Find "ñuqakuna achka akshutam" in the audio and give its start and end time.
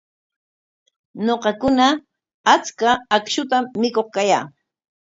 1.25-3.63